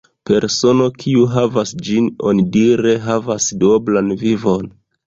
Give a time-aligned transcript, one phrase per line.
[0.27, 4.71] Persono kiu havas ĝin onidire havas duoblan vivon.